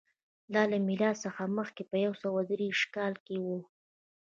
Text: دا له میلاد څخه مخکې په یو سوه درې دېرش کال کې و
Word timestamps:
دا 0.53 0.63
له 0.71 0.77
میلاد 0.87 1.15
څخه 1.25 1.43
مخکې 1.57 1.83
په 1.89 1.95
یو 2.05 2.13
سوه 2.23 2.39
درې 2.51 2.57
دېرش 2.69 2.81
کال 2.95 3.13
کې 3.25 3.35
و 3.45 3.47